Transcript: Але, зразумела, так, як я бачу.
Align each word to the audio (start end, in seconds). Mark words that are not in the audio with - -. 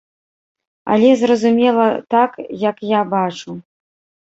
Але, 0.95 1.09
зразумела, 1.19 1.85
так, 2.15 2.31
як 2.69 2.83
я 2.97 3.01
бачу. 3.15 3.51